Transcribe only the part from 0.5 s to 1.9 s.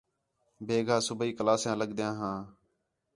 بیگھا، صُبیح کلاسیاں